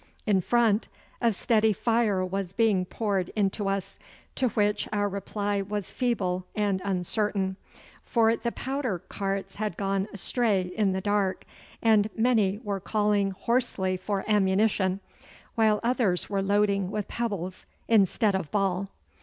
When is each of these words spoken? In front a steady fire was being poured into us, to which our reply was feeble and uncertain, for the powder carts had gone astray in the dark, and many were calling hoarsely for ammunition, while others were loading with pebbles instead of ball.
In 0.25 0.41
front 0.41 0.87
a 1.21 1.31
steady 1.31 1.73
fire 1.73 2.25
was 2.25 2.53
being 2.53 2.85
poured 2.85 3.29
into 3.35 3.69
us, 3.69 3.99
to 4.33 4.47
which 4.47 4.89
our 4.91 5.07
reply 5.07 5.61
was 5.61 5.91
feeble 5.91 6.47
and 6.55 6.81
uncertain, 6.83 7.55
for 8.03 8.35
the 8.35 8.51
powder 8.51 8.97
carts 9.09 9.53
had 9.57 9.77
gone 9.77 10.07
astray 10.11 10.73
in 10.75 10.93
the 10.93 11.01
dark, 11.01 11.45
and 11.83 12.09
many 12.15 12.57
were 12.63 12.79
calling 12.79 13.29
hoarsely 13.29 13.95
for 13.95 14.25
ammunition, 14.27 15.01
while 15.53 15.79
others 15.83 16.31
were 16.31 16.41
loading 16.41 16.89
with 16.89 17.07
pebbles 17.07 17.67
instead 17.87 18.33
of 18.33 18.49
ball. 18.49 18.89